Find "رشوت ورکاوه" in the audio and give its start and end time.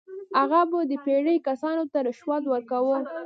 2.07-2.97